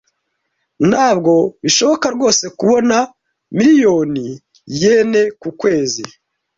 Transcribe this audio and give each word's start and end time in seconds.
Ntabwo 0.89 1.33
bishoboka 1.63 2.07
rwose 2.15 2.45
kubona 2.57 2.97
miliyoni 3.57 4.25
yen 4.81 5.11
ku 5.41 5.49
kwezi. 5.59 6.03